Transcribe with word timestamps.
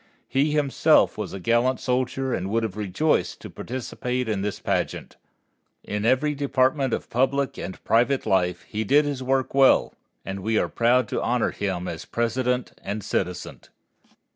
He 0.27 0.49
himself 0.49 1.15
was 1.15 1.31
a 1.31 1.39
gallant 1.39 1.79
soldier 1.79 2.33
and 2.33 2.49
would 2.49 2.63
have 2.63 2.75
rejoiced 2.75 3.39
to 3.41 3.51
participate 3.51 4.27
in 4.27 4.41
this 4.41 4.59
pageant. 4.59 5.15
In 5.83 6.05
every 6.05 6.33
department 6.33 6.91
of 6.91 7.07
public 7.11 7.59
and 7.59 7.83
private 7.83 8.25
life 8.25 8.63
he 8.63 8.83
did 8.83 9.05
his 9.05 9.21
work 9.21 9.53
well, 9.53 9.93
and 10.25 10.39
we 10.39 10.57
are 10.57 10.69
proud 10.69 11.07
to 11.09 11.21
honor 11.21 11.51
him 11.51 11.87
as 11.87 12.05
President 12.05 12.71
and 12.83 13.03
citizen. 13.03 13.61